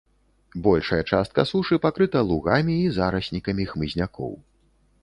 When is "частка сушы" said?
1.17-1.79